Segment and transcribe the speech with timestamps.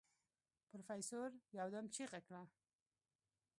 [0.69, 1.29] پروفيسر
[1.59, 2.43] يودم چيغه کړه.